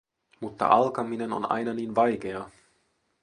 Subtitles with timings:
[0.39, 2.49] Mutta alkaminen on aina niin vaikea.